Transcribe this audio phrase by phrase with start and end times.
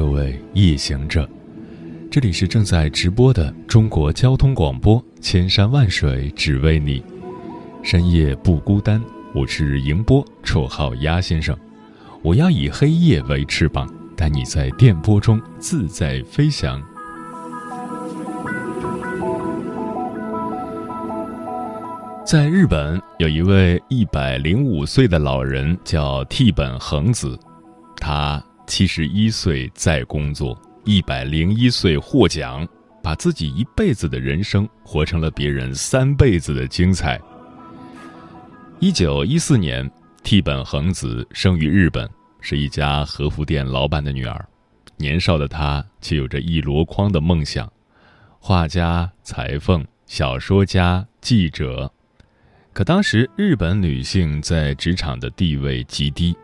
[0.00, 1.28] 各位夜行者，
[2.10, 7.04] 这里是正在直播的中国交通广播，千山万水只为你，
[7.82, 8.98] 深夜不孤单。
[9.34, 11.54] 我是迎波，绰号鸭先生。
[12.22, 13.86] 我要以黑夜为翅膀，
[14.16, 16.82] 带你在电波中自在飞翔。
[22.24, 27.38] 在日本，有一位一百零五岁的老人，叫替本恒子，
[27.98, 28.42] 他。
[28.70, 32.64] 七十一岁再工作，一百零一岁获奖，
[33.02, 37.20] 把自己一辈子的人生活成了别人三辈子的精彩。
[38.78, 39.90] 一九一四年，
[40.22, 42.08] 替本恒子生于日本，
[42.40, 44.48] 是一家和服店老板的女儿。
[44.96, 47.70] 年少的她却有着一箩筐的梦想：
[48.38, 51.92] 画家、裁缝、小说家、记者。
[52.72, 56.36] 可当时日本女性在职场的地位极低。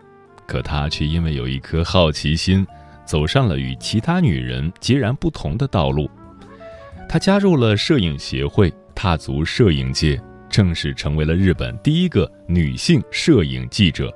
[0.46, 2.66] 可她却因为有一颗好奇心，
[3.04, 6.08] 走上了与其他女人截然不同的道路。
[7.08, 14.12] 她加入了摄影协会，踏足摄影界，正式成为了日本第一个女性摄影记者。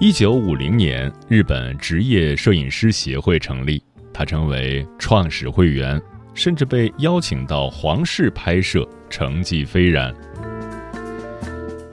[0.00, 6.00] 一九五零年，日本职业摄影师协会成立，她成为创始会员，
[6.34, 10.14] 甚至被邀请到皇室拍摄，成绩斐然。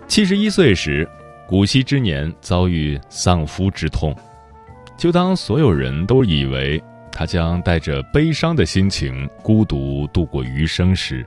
[0.08, 1.08] 七十一岁时。
[1.52, 4.16] 古稀之年遭遇丧夫之痛，
[4.98, 11.26] 就当所有人都以为他将带着悲伤的心情孤独度过余生时，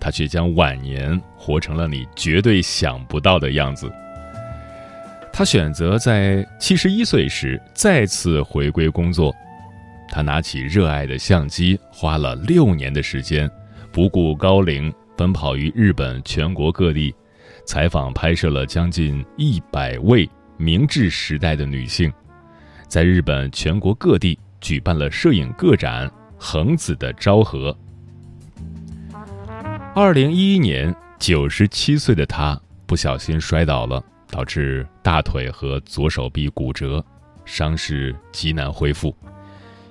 [0.00, 3.92] 他却将晚年活成了你绝对想不到的样子。
[5.30, 9.34] 他选择在七十一岁时再次回归工作，
[10.08, 13.46] 他拿起热爱的相机，花了六年的时间，
[13.92, 17.14] 不顾高龄，奔跑于日本全国各地。
[17.68, 22.10] 采访拍摄了将近一百位明治时代的女性，
[22.88, 26.08] 在日本全国各地举办了摄影个展
[26.38, 27.70] 《恒子的昭和》。
[29.94, 37.04] 二零一一年，九十七岁的她不小心摔倒了，导致大腿和左手臂骨折，
[37.44, 39.14] 伤势极难恢复。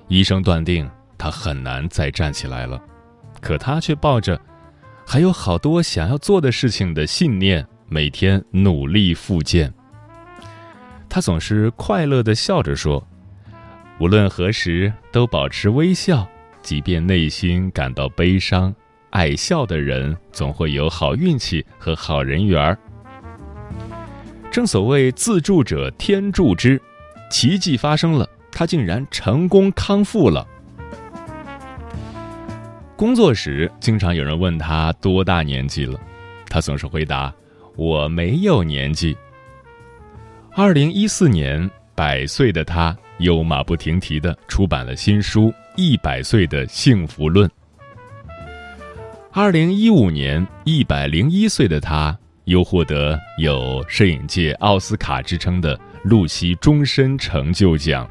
[0.08, 2.82] 医生断定她很难再站起来了，
[3.40, 4.36] 可她却抱着。
[5.10, 9.72] 还有好多想要做的事情的信念，每天努力复健。
[11.08, 13.02] 他总是快乐的笑着说
[13.98, 16.28] ：“无论何时都保持微笑，
[16.60, 18.74] 即便内心感到悲伤，
[19.08, 22.78] 爱笑的人总会有好运气和好人缘儿。”
[24.52, 26.78] 正所谓自助者天助之，
[27.30, 30.46] 奇迹发生了，他竟然成功康复了。
[32.98, 35.96] 工作时，经常有人问他多大年纪了，
[36.48, 37.32] 他总是回答
[37.78, 39.16] ：“我没有年纪。”
[40.56, 45.42] 二零一四年，百岁的他又马不停蹄的出版了新书
[45.76, 47.48] 《一百岁的幸福论》。
[49.32, 58.10] 二零一五年，一百零一岁的他又获得有摄影界奥斯卡之称的露西终身成就奖。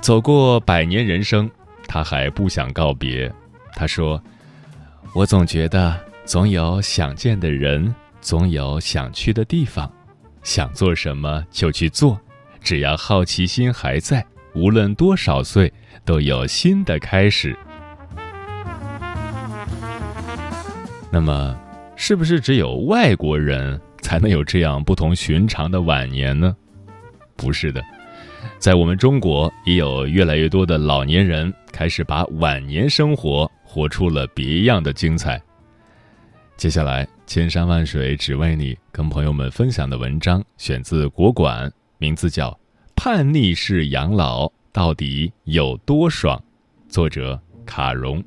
[0.00, 1.50] 走过百年人生。
[1.94, 3.32] 他还不想告别，
[3.72, 4.20] 他说
[5.14, 9.88] ：“我总觉得总有想见的人，总有想去的地方，
[10.42, 12.20] 想做什么就去做，
[12.60, 15.72] 只要好奇心还在，无论多少岁，
[16.04, 17.56] 都有新的开始。”
[21.12, 21.56] 那么，
[21.94, 26.56] 是不是只有外国人才能有这样不同寻常的晚年呢？
[27.36, 27.80] 不是的。
[28.58, 35.42] 在我们中国，也有越来越多的老年人开始把晚年生活活出了别样的精彩。
[36.56, 41.68] 接下来，千山万水只为你，跟朋友们分享的文章选自国馆，
[41.98, 42.48] 名字叫
[42.94, 46.40] 《叛逆式养老到底有多爽》，
[46.92, 48.22] 作者卡戎。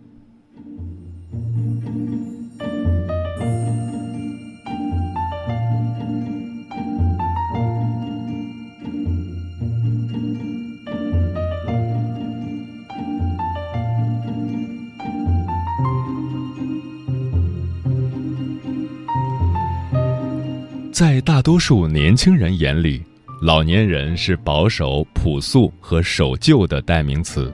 [21.27, 23.03] 大多数年轻人眼里，
[23.41, 27.53] 老年人是保守、朴素和守旧的代名词。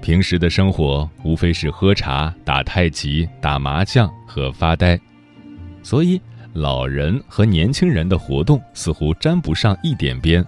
[0.00, 4.98] 平时的生活无非是喝茶、打太极、打麻将和发呆，
[5.82, 6.18] 所以
[6.54, 10.42] 老人和年轻人的活动似乎沾不上一点边。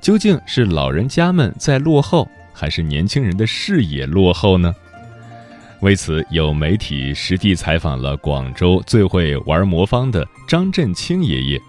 [0.00, 4.74] 究竟是老人家们在落后，还是年轻人的视野落后呢？
[5.86, 11.62] 为此，有媒体实地采访了广州最会玩魔方的张振清爷爷。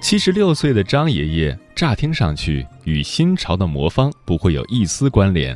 [0.00, 5.54] 七十六岁的张爷爷，乍听上去与新潮的魔方不会有一丝关联。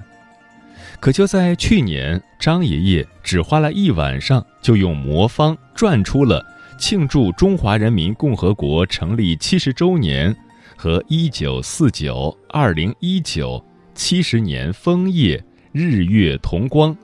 [1.00, 6.44] 可就在去年，张爷爷只花了一晚上，就用魔方转出了
[6.78, 10.36] 庆祝中华人民共和国成立七十周年
[10.76, 13.64] 和一九四九二零一九
[13.94, 15.42] 七十年枫叶
[15.72, 16.94] 日月同光。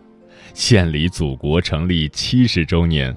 [0.55, 3.15] 献礼祖国成立七十周年。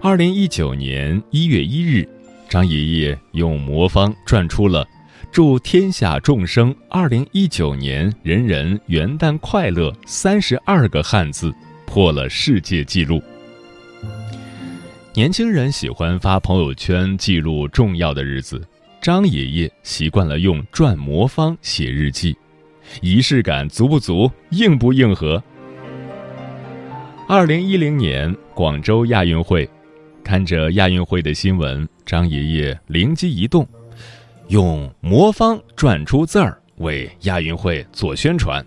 [0.00, 2.08] 二零一九年一月一日，
[2.48, 4.86] 张爷爷用魔方转出了
[5.30, 11.54] “祝天下众生二零一九年人人元旦快乐”三十二个汉字，
[11.86, 13.22] 破了世界纪录。
[15.14, 18.60] 年轻人喜欢发朋友圈记录重要的日子，
[19.00, 22.36] 张爷爷习惯了用转魔方写日记，
[23.02, 25.42] 仪式感足不足，硬不硬核？
[27.34, 29.66] 二零一零年广州亚运会，
[30.22, 33.66] 看着亚运会的新闻，张爷爷灵机一动，
[34.48, 38.62] 用魔方转出字儿为亚运会做宣传。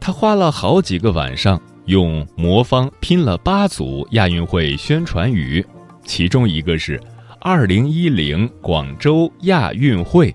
[0.00, 5.64] 他花了好几个晚上，用魔方拼了八组亚运会宣传语，
[6.04, 7.00] 其中一个是
[7.38, 10.34] “二零一零广州亚运会”，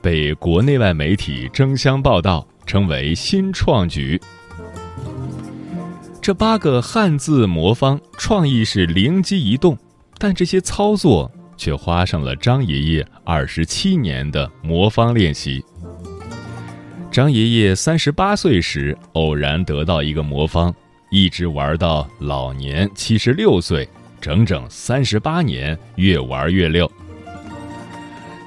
[0.00, 4.20] 被国内外媒体争相报道，称为新创举。
[6.24, 9.76] 这八个汉字魔方创意是灵机一动，
[10.16, 15.62] 但这些操作却花上了张爷爷二十七年的魔方练习。
[17.10, 20.74] 张爷爷三十八岁时偶然得到一个魔方，
[21.10, 23.86] 一直玩到老年七十六岁，
[24.18, 26.90] 整整三十八年，越玩越溜。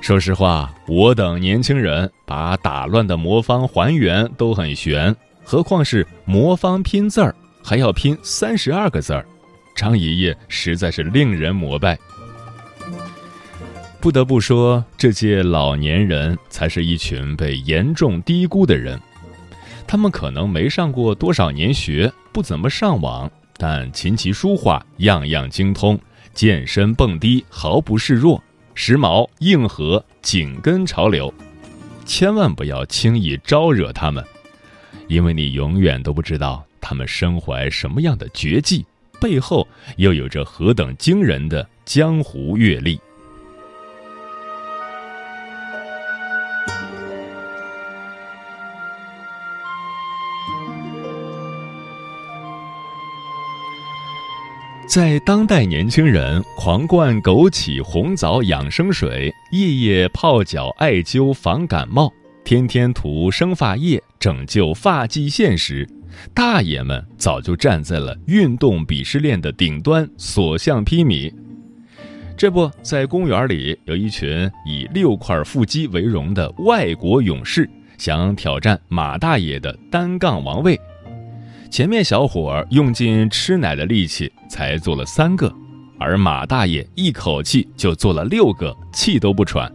[0.02, 7.36] 说实话，我等年轻人把打乱的魔方还原都很悬，何况是魔方拼字儿。
[7.68, 9.26] 还要拼三十二个字儿，
[9.76, 12.00] 张爷爷实在是令人膜拜。
[14.00, 18.98] 不得不说，这届老年人才是一群被严重低估的人。
[19.86, 26.00] 他们可能没上过多少年学，不怎么上网，但琴棋书画样样精通，
[26.34, 28.42] 健身蹦迪毫不示弱，
[28.76, 31.34] 时髦硬核，紧跟潮流。
[32.06, 34.24] 千万不要轻易招惹他们，
[35.10, 36.64] 因为你永远都不知道。
[36.90, 38.86] 他们身怀什么样的绝技，
[39.20, 39.68] 背后
[39.98, 42.98] 又有着何等惊人的江湖阅历？
[54.88, 62.10] 在当代年轻人狂灌枸杞红枣养生水，夜夜泡脚艾灸防感冒，
[62.46, 65.86] 天天涂生发液拯救发际线时，
[66.34, 71.34] 大爷们早就站在了运动鄙视链的顶端，所向披靡。
[72.36, 80.80] 这不在公园里，有一群以六块腹肌为荣的外国勇士，想挑战马大爷的单杠王位。
[81.72, 85.52] 前面小伙用尽吃奶的力气才做了三个，
[86.00, 89.72] 而马大爷一口气就做了六个，气都不喘。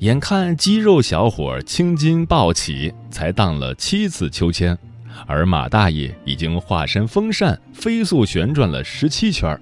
[0.00, 4.78] 眼看肌肉小伙青筋暴起，才荡了七次秋千。
[5.26, 9.58] 而马大爷已经化身风扇，飞速旋转了十七圈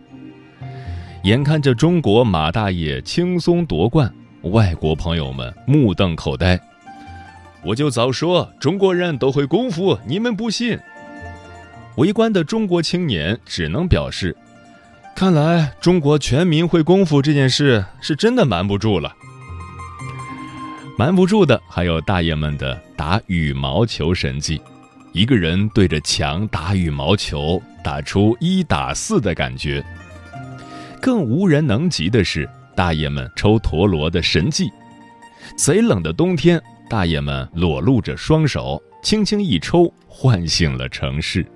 [1.23, 6.61] 眼看着中国马大爷轻松夺冠，外国朋友们目瞪口呆。
[7.63, 10.79] 我就早说中国人都会功夫，你们不信。
[11.97, 14.37] 围观的中国青年只能表示：
[15.17, 19.15] 看来中国全民会功夫这件事是真的瞒不住了。
[20.99, 24.61] 瞒不住的还有大爷们的打羽毛球神技。
[25.15, 29.81] 一个人对着墙打羽毛球，打出一打四的感觉。
[31.01, 34.69] 更无人能及的是大爷们抽陀螺的神技。
[35.57, 41.47] 贼冷的冬天，大爷们裸露着双手，轻轻一抽，唤醒了城市。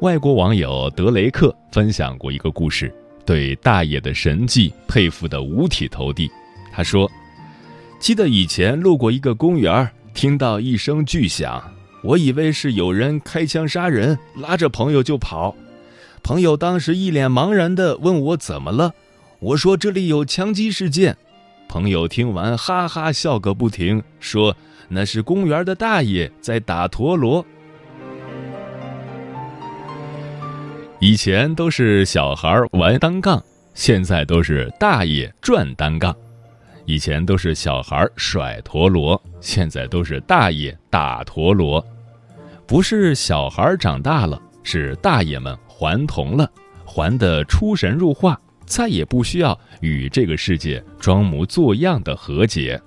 [0.00, 2.90] 外国网友德雷克分享过一个故事，
[3.26, 6.30] 对大爷的神技佩服得五体投地。
[6.72, 7.06] 他说。
[7.98, 11.62] 记得以前路过一个公园，听到一声巨响，
[12.02, 15.54] 我以为是有人开枪杀人，拉着朋友就跑，
[16.22, 18.94] 朋友当时一脸茫然的问我怎么了，
[19.40, 21.16] 我说这里有枪击事件。
[21.68, 24.56] 朋友听完哈哈笑个不停，说
[24.88, 27.44] 那是公园的大爷在打陀螺。
[31.00, 33.42] 以前都是小孩玩单杠，
[33.74, 36.12] 现在都是大爷转单杠；
[36.88, 41.86] 以前都是小孩甩陀螺，现在都是大爷打陀螺。
[42.66, 46.50] 不是小孩长大了，是大爷们还童了，
[46.86, 52.80] 还得出神入化，再也不需要与这个世界装模作样的和解。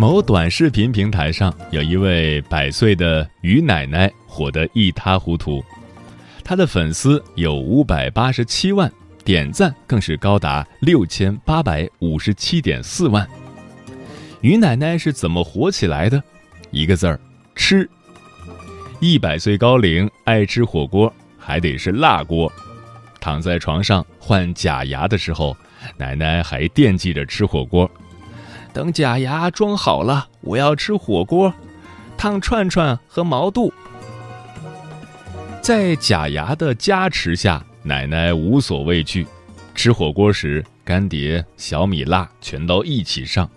[0.00, 5.62] 某短视频平台上有一位百岁的于奶奶火得一塌糊涂，
[6.42, 8.90] 她的粉丝有五百八十七万，
[9.26, 13.28] 点赞更是高达六千八百五十七点四万。
[14.40, 16.22] 于奶奶是怎么火起来的？
[16.70, 17.20] 一个字儿：
[17.54, 17.86] 吃。
[19.00, 22.50] 一百岁高龄爱吃火锅，还得是辣锅。
[23.20, 25.54] 躺在床上换假牙的时候，
[25.98, 27.90] 奶奶还惦记着吃火锅。
[28.72, 31.52] 等假牙装好了，我要吃火锅，
[32.16, 33.72] 烫串串和毛肚。
[35.60, 39.26] 在假牙的加持下，奶奶无所畏惧。
[39.74, 43.48] 吃火锅时，干碟、小米辣全都一起上，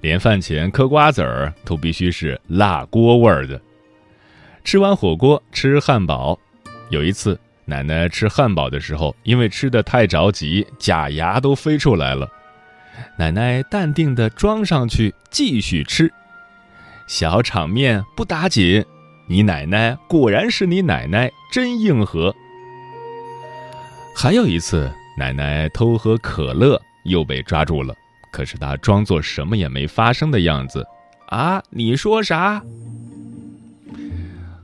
[0.00, 3.60] 连饭前嗑瓜子儿都必须是辣锅味儿的。
[4.64, 6.38] 吃完火锅吃汉堡，
[6.88, 12.28] 有一次奶奶吃汉堡的时候，因为吃的太着急，假牙都飞出来了。
[13.16, 16.12] 奶奶淡定地装上去，继续吃。
[17.06, 18.84] 小场面不打紧，
[19.26, 22.34] 你奶奶果然是你奶奶，真硬核。
[24.16, 27.94] 还有一次，奶奶偷喝可乐又被抓住了，
[28.30, 30.86] 可是她装作什么也没发生的样子。
[31.26, 32.62] 啊，你说啥？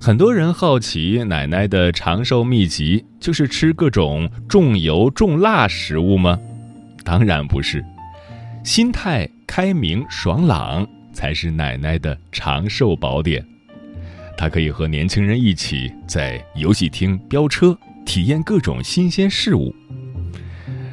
[0.01, 6.39] 很多人好奇奶奶的长寿秘籍，就是吃各种重油重辣食物吗？
[7.05, 7.85] 当然不是。
[8.69, 13.43] 心态开明爽朗才是奶奶的长寿宝典。
[14.37, 19.75] 她可以和年轻人一起在游戏厅飙车，体验各种新鲜事物。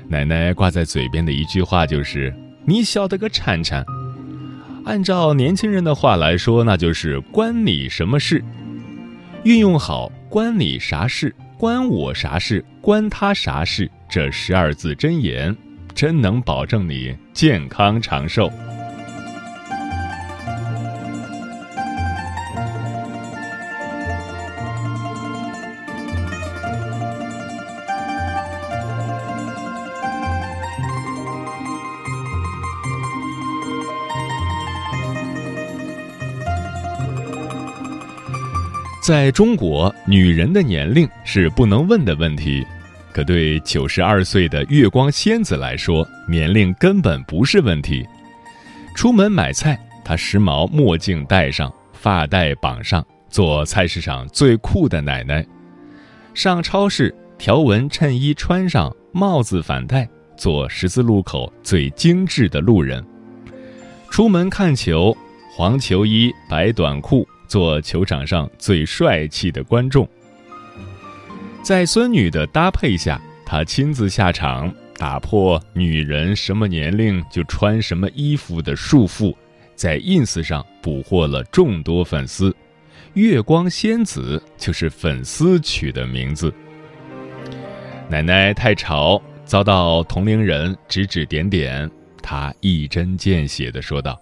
[0.08, 2.34] 奶奶挂在嘴边的一句话就是
[2.66, 3.86] ：“你晓得个铲铲。”
[4.86, 8.42] 按照年轻人的话来说，那就是“关你什么事”。
[9.44, 15.54] 运用好“关你啥事”“关我啥事”“关他啥事”这十二字真言。
[15.96, 18.52] 真能保证你健康长寿。
[39.02, 42.66] 在中国，女人的年龄是不能问的问题。
[43.16, 48.06] 可对九十二岁的月光仙子来说，年龄根本不是问题。
[48.94, 55.42] 出门买菜，她时髦墨镜戴上，发带绑上，做菜市场最酷的奶奶；
[56.34, 60.06] 上超市，条纹衬衣穿上，帽子反戴，
[60.36, 63.02] 做十字路口最精致的路人；
[64.10, 65.16] 出门看球，
[65.56, 70.06] 黄球衣白短裤，做球场上最帅气的观众。
[71.66, 79.36] 在孙女的搭配下，他亲自下场，打破女人什么年龄就穿什么衣服的束缚，
[79.74, 82.56] 在 ins 上捕获了众多粉丝。
[83.16, 86.54] 月光仙子就是粉丝取的名字。
[88.08, 91.90] 奶奶太吵，遭到同龄人指指点点，
[92.22, 94.22] 她一针见血地说道：“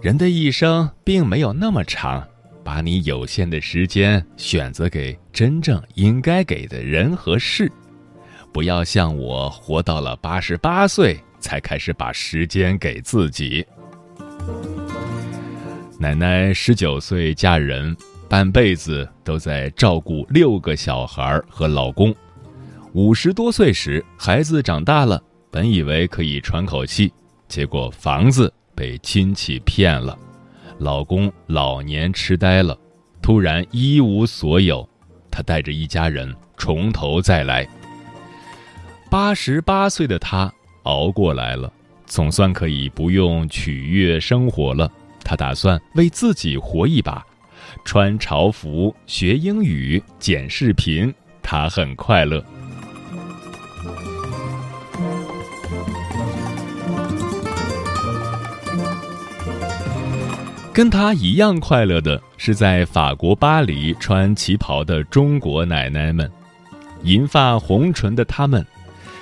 [0.00, 2.26] 人的一生并没有那么长。”
[2.64, 7.70] 把你有限的时间选择给真正应该给的人和事，
[8.52, 13.66] 不要像我活到了八十八岁才开始把时间给自己。
[15.98, 17.96] 奶奶十九岁嫁人，
[18.28, 22.14] 半辈子都在照顾六个小孩和老公。
[22.92, 27.12] 五十多岁时，孩子长大了，本以为可以喘口气，
[27.48, 30.18] 结果房子被亲戚骗了。
[30.82, 32.76] 老公老年痴呆了，
[33.22, 34.86] 突然一无所有，
[35.30, 37.64] 她带着一家人从头再来。
[39.08, 41.72] 八十八岁的她熬过来了，
[42.04, 44.90] 总算可以不用取悦生活了。
[45.22, 47.24] 她打算为自己活一把，
[47.84, 52.44] 穿潮服、学英语、剪视频，他很快乐。
[60.72, 66.30] 跟他一样快乐的是在法国巴黎穿旗袍的中国奶奶们，
[67.02, 68.66] 银发红唇的她们，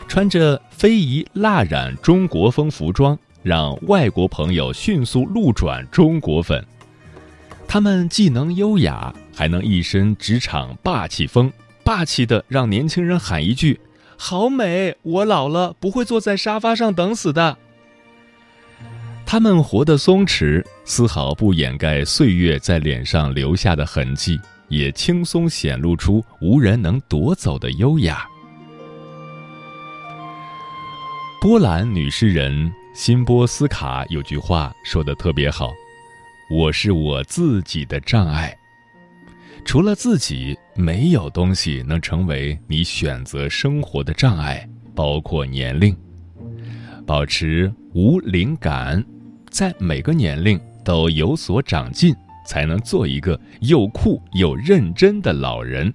[0.07, 6.65] 穿着非遗蜡染中国风服装，让外国朋友迅速路转中国粉。
[7.67, 11.53] 她们既能优雅，还能一身职场霸气风，
[11.83, 13.81] 霸气的让年轻人喊一句
[14.17, 14.95] ：“好美！
[15.03, 17.57] 我老了不会坐在沙发上等死的。”
[19.31, 28.27] 他们活得松弛，丝毫不掩盖岁月在脸上留下的痕迹，也轻松显露出无人能夺走的优雅。
[31.41, 35.71] 波兰女诗人辛波斯卡有句话说的特别好
[36.51, 38.53] ：“我是我自己的障碍。”
[39.65, 45.97] 除了自己，没有东西能成为你选择生活的障碍，包括年龄。
[47.07, 49.01] 保持无灵感。
[49.51, 52.15] 在每个年龄都有所长进，
[52.47, 55.93] 才能做一个又酷又认真的老人。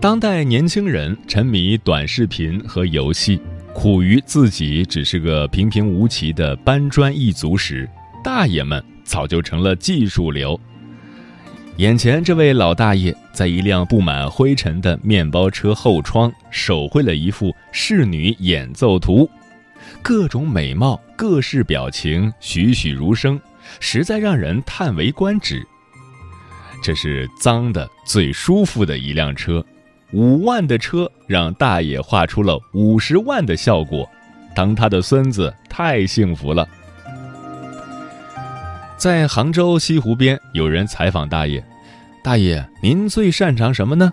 [0.00, 3.40] 当代年轻人沉迷短视频和游戏，
[3.72, 7.88] 苦于自己只是个平平无奇的搬砖一族时，
[8.24, 10.58] 大爷们早就成了技术流。
[11.76, 19.28] 眼前这位老大爷在一辆布满灰尘的面包车后窗手绘了一幅仕女演奏图，
[20.00, 23.38] 各种美貌、各式表情栩栩如生，
[23.78, 25.62] 实在让人叹为观止。
[26.82, 29.62] 这是脏的最舒服的一辆车，
[30.12, 34.08] 五万的车让大爷画出了五十万的效果，
[34.54, 36.66] 当他的孙子太幸福了。
[39.04, 41.62] 在杭州西湖边，有人采访大爷
[42.24, 44.10] ：“大爷，您最擅长什么呢？”“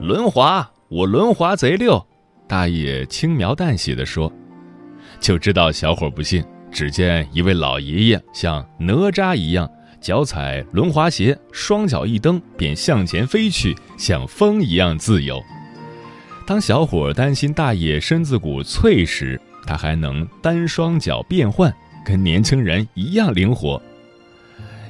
[0.00, 2.04] 轮滑，我轮滑贼溜。”
[2.48, 4.32] 大爷轻描淡写地说。
[5.20, 6.44] 就知道小伙不信。
[6.72, 15.40] 只见一位老爷爷像哪吒一样，脚踩轮滑鞋，双脚一蹬便向前飞去，像风一样自由。
[16.44, 21.72] 当小伙担心大爷身子骨脆时，他还能单双脚变换，
[22.04, 23.80] 跟年轻人一样灵活。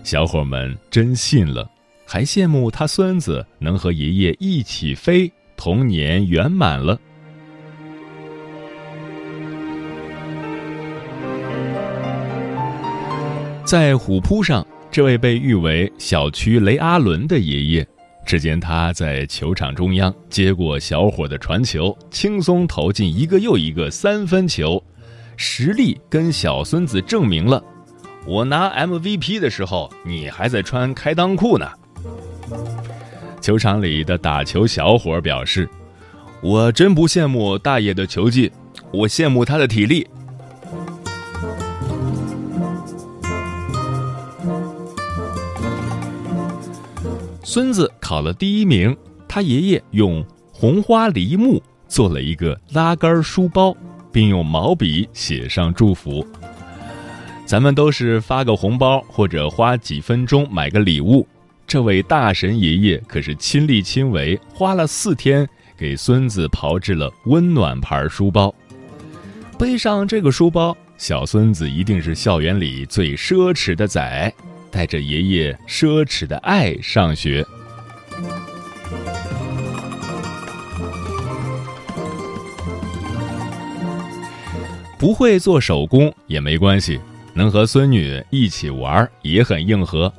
[0.03, 1.71] 小伙们真信了，
[2.07, 6.99] 还羡慕他孙子能和爷爷一起飞，童年圆满了。
[13.65, 17.87] 在虎扑上，这位被誉为“小区雷阿伦”的爷爷，
[18.25, 24.83] 只见他在球场中央接过小伙的传球，轻松投进一个又一个三分球，
[25.37, 27.63] 实力跟小孙子证明了。
[28.29, 31.67] 我拿 MVP 的时候，你还在穿开裆裤呢。
[33.41, 35.67] 球场里的打球小伙表示
[36.45, 38.53] ：“我真不羡慕大爷的球技，
[38.93, 40.07] 我羡慕他的体力。”
[47.43, 48.95] 孙子考了第一名，
[49.27, 53.75] 他爷爷用红花梨木做了一个拉杆书包，
[54.13, 56.27] 并用毛笔写上祝福。
[57.49, 61.27] 咱们都是发个红包或者花几分钟买个礼物，
[61.67, 68.55] 这位大神爷爷可是亲力亲为，花了四天给孙子炮制了温暖牌书包。
[69.59, 74.31] 背上这个书包，小孙子一定是校园里最奢侈的仔，
[74.71, 77.43] 带着爷爷奢侈的爱上学。
[84.99, 87.01] 不会做手工也没关系。
[87.39, 90.13] 能和孙女一起玩也很硬核。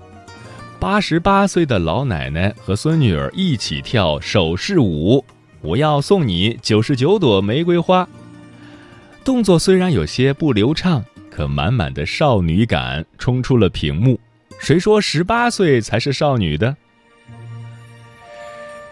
[0.80, 5.26] 八十八岁的老奶奶和孙女儿一起跳手势舞，
[5.60, 8.08] 我要送你九十九朵玫瑰花。
[9.26, 14.18] 动作虽然有些不流畅，可满满的少女感冲出了屏幕。
[14.58, 16.78] 谁说十八岁才是少女的？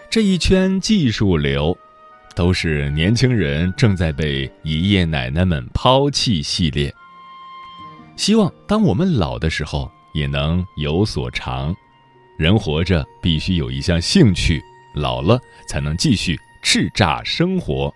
[0.10, 1.78] 这一圈技术流，
[2.36, 6.94] 都是年轻人正在被爷爷奶奶们抛弃系列。
[8.18, 11.74] 希望当我们老的时候也能有所长。
[12.38, 14.62] 人活着必须有一项兴趣，
[14.94, 17.94] 老了才能继续叱咤生活。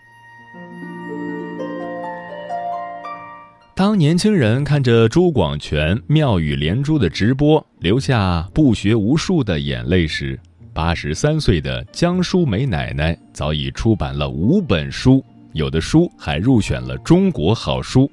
[3.76, 10.40] 当年轻人看着朱广权妙语连珠的直播，流下不学无术的眼泪时，
[10.72, 18.10] 八十三岁的江淑梅奶奶早已出版了五本书，有的书还入选了中国好书。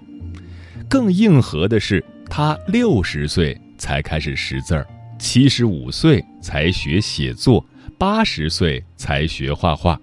[0.89, 4.87] 更硬核的是，他六十岁才开始识字儿，
[5.19, 7.65] 七十五岁才学写作，
[7.99, 10.01] 八十岁才学画画。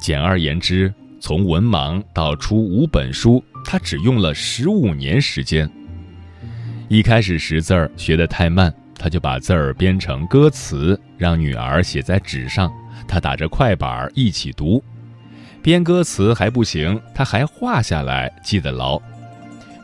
[0.00, 3.42] 简而言之，从文盲到出五本书。
[3.62, 5.70] 他只用了十五年时间。
[6.88, 12.72] 一开始识字儿学得太慢，他就把字儿编成歌词，让女儿写在纸上，
[13.06, 14.82] 他打着快板儿一起读。
[15.62, 19.00] 编歌词还不行，他还画下来，记得牢。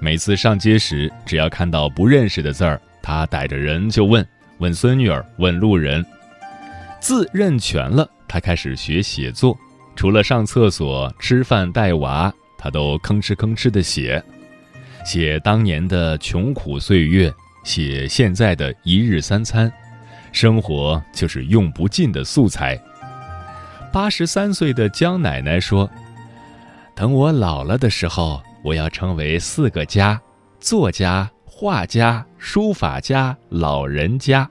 [0.00, 4.26] 每次上街时，只要看到不认识的字儿，他逮着人就问，
[4.58, 6.04] 问孙女儿，问路人。
[7.00, 9.56] 字认全了，他开始学写作，
[9.94, 12.32] 除了上厕所、吃饭、带娃。
[12.58, 14.20] 他都吭哧吭哧的写，
[15.04, 17.32] 写当年的穷苦岁月，
[17.62, 19.70] 写现在的一日三餐，
[20.32, 22.76] 生活就是用不尽的素材。
[23.92, 25.88] 八十三岁的江奶奶说
[26.96, 30.20] ：“等我老了的时候，我要成为四个家：
[30.58, 34.50] 作家、画家、书法家、老人家。”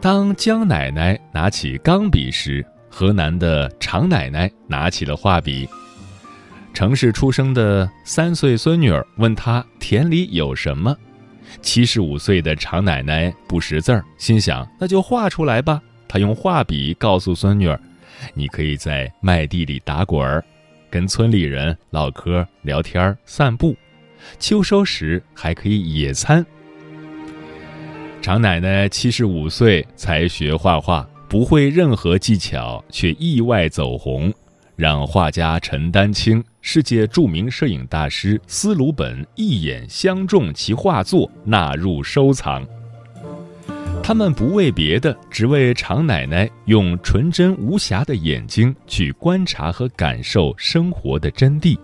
[0.00, 5.68] 当江奶奶拿起钢笔时，河南的常奶奶拿起了画笔。
[6.72, 10.96] 城市出生的三岁孙女儿问她田里有什么，
[11.60, 15.78] 七十五岁的常奶奶不识字儿，心想那就画出来吧。
[16.08, 17.78] 她用画笔告诉孙女儿
[18.32, 20.42] ：“你可以在麦地里打滚儿，
[20.90, 23.76] 跟村里人唠嗑、聊天、散步，
[24.38, 26.44] 秋收时还可以野餐。”
[28.22, 31.08] 常奶奶七十五岁才学画画。
[31.28, 34.32] 不会任何技巧，却意外走红，
[34.76, 42.64] 让画家陈丹青、世界著名摄影大师斯鲁本一眼相中其画作，纳入收藏。
[44.06, 51.76] 他们不为别的，只为常奶奶用纯真无瑕的眼睛去观察和感受生活的真谛。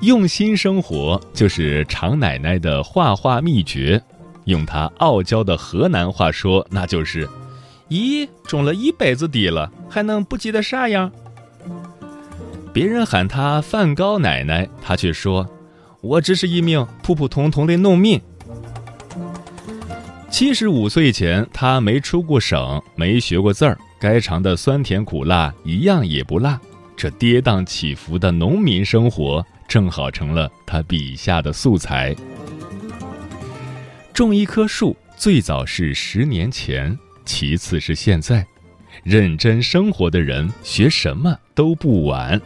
[0.00, 4.02] 用心生活就是常奶奶的画画秘诀。
[4.46, 7.28] 用她傲娇的河南话说，那就是
[7.88, 11.12] ：“咦，种了一辈子地了，还能不记得啥样？”
[12.74, 15.48] 别人喊她梵高奶奶，她却说
[16.02, 18.20] ：“我只是一名普普通通的农民。”
[20.32, 26.58] 七十五岁前，他没出过省，没学过字儿，该尝的酸甜苦辣一样也不辣。
[26.96, 32.16] 这跌宕起伏的农民生活，正好成了他笔下的素材。
[34.14, 38.44] 种一棵树，最早是十年前，其次是现在。
[39.04, 42.40] 认真生活的人，学什么都不晚。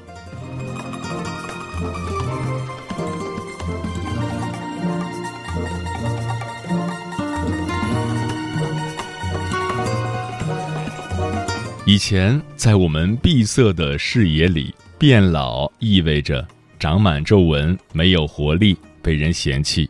[11.89, 16.45] 以前，在我们闭塞的视野里，变老意味着
[16.81, 19.89] 长满皱纹、没有活力、被人嫌弃。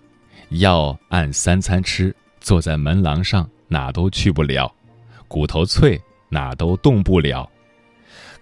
[0.50, 4.70] 药按三餐吃，坐在门廊上哪都去不了，
[5.26, 7.48] 骨头脆哪都动不了。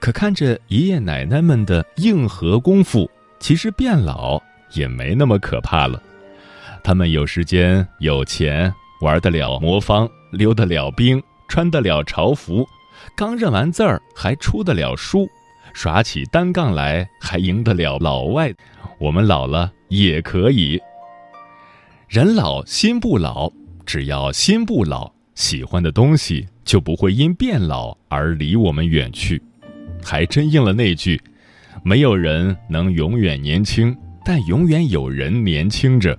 [0.00, 6.02] 可看着爷爷奶奶们的硬核功夫，其实变老也没那么可怕了。
[6.82, 12.68] 他们有时间有钱，玩得了魔方，溜得了冰，穿得了朝服，
[13.16, 15.28] 刚认完字儿还出得了书，
[15.72, 18.52] 耍起单杠来还赢得了老外。
[18.98, 20.80] 我们老了也可以。
[22.08, 23.52] 人老心不老，
[23.86, 29.40] 只要心不老，喜欢的东西就不会因变老而离我们远去。
[30.02, 31.20] 还真应了那句：
[31.82, 36.18] 没有人能永远年轻，但永远有人年轻着。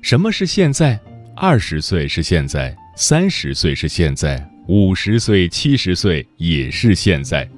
[0.00, 0.98] 什么是现在？
[1.36, 7.48] 二十岁是现在，三十岁是现在，五十岁、七十岁也是现在。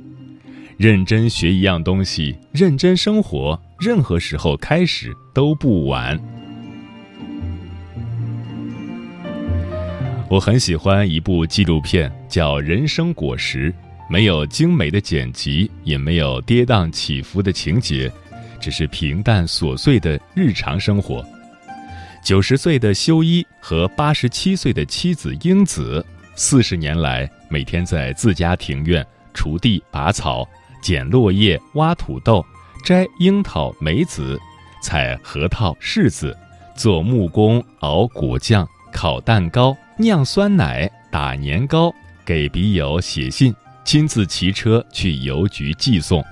[0.78, 6.18] 认真学一样东西，认真生活，任何时候开始都不晚。
[10.28, 13.70] 我很喜欢一部纪录片，叫《人生果实》，
[14.08, 18.10] 没有精美的剪辑，也没有跌宕起伏的情节，
[18.58, 21.24] 只是平淡琐碎的日常生活。
[22.24, 30.48] 九十岁的修一和八十七岁的妻子英子，四十年来每天在自家庭院锄地、拔草、
[30.82, 32.44] 捡落叶、挖土豆、
[32.84, 34.40] 摘樱桃、梅子、
[34.82, 36.36] 采核桃、柿子，
[36.74, 39.76] 做木工、熬果酱、烤蛋糕。
[39.98, 46.24] 酿酸奶、打年糕、给笔友写信、亲自骑车去邮局寄送。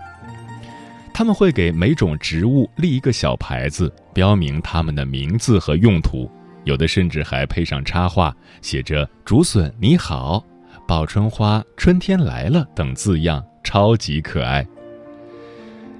[1.13, 6.29] 他们会给每种植物立一个小牌子，标明它们的名字和用途，
[6.71, 10.43] 有的甚至还配上插画，写着“竹笋你好
[10.87, 14.65] ”“报春花春天来了”等字样，超级可爱。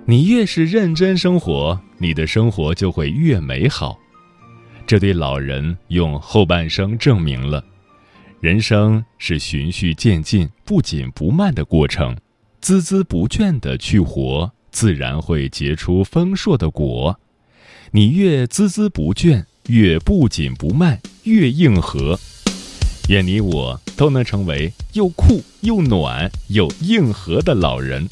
[0.05, 3.99] 你越是认真生活，你的生活就会越美好。
[4.87, 7.65] 这对老人用后半生证明了，
[8.41, 12.17] 人生是循序渐进、不紧不慢的过程，
[12.63, 17.19] 孜孜不倦的去活，自然会结出丰硕的果。
[17.91, 22.19] 你越孜孜不倦，越不紧不慢，越硬核。
[23.09, 28.07] 愿你我都能成为又酷又暖又硬核的老人。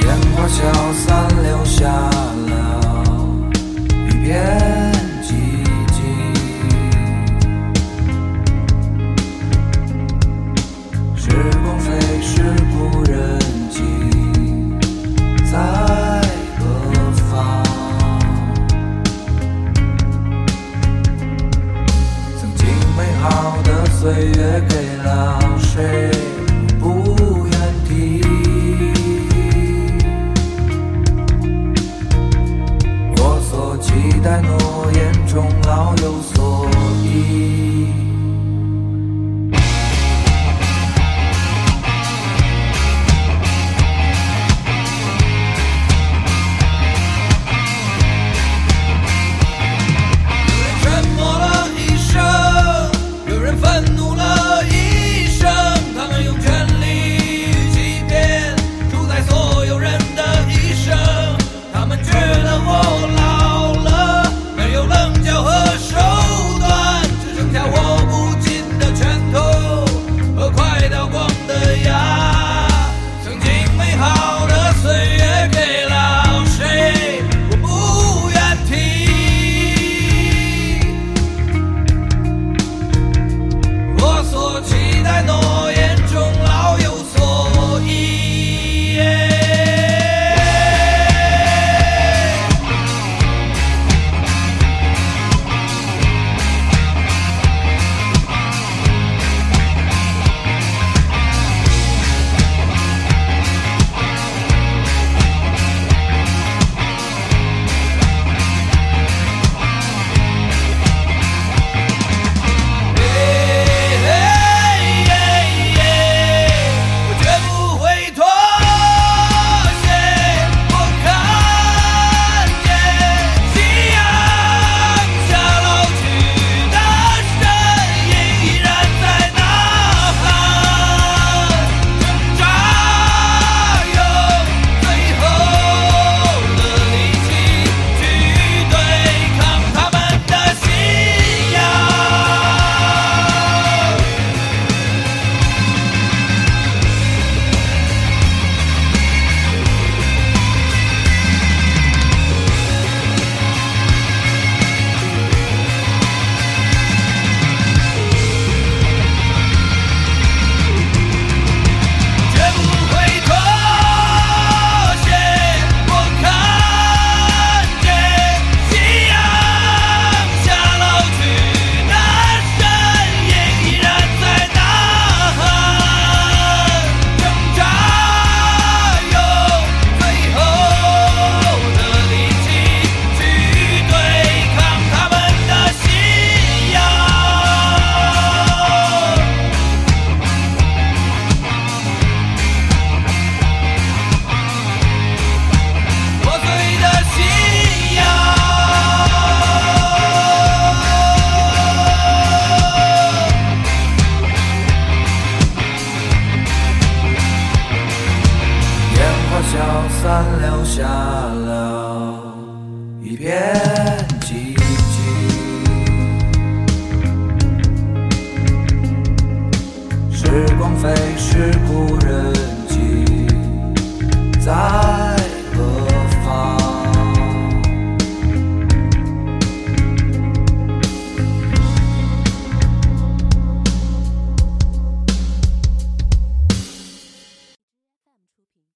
[0.00, 3.04] 烟花消散，留下了
[4.08, 5.28] 一片寂
[5.92, 5.98] 静。
[11.16, 11.30] 时
[11.62, 11.86] 光飞
[12.22, 13.38] 逝，故人
[13.70, 13.76] 今
[15.50, 15.87] 在